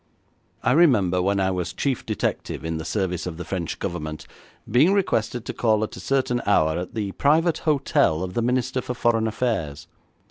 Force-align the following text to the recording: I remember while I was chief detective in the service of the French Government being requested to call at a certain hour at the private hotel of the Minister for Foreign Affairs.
I 0.63 0.71
remember 0.71 1.21
while 1.21 1.39
I 1.39 1.51
was 1.51 1.73
chief 1.73 2.07
detective 2.07 2.65
in 2.65 2.77
the 2.79 2.85
service 2.85 3.27
of 3.27 3.37
the 3.37 3.45
French 3.45 3.77
Government 3.77 4.25
being 4.67 4.93
requested 4.93 5.45
to 5.45 5.53
call 5.53 5.83
at 5.83 5.95
a 5.95 5.99
certain 5.99 6.41
hour 6.47 6.79
at 6.79 6.95
the 6.95 7.11
private 7.11 7.59
hotel 7.69 8.23
of 8.23 8.33
the 8.33 8.41
Minister 8.41 8.81
for 8.81 8.95
Foreign 8.95 9.27
Affairs. 9.27 9.85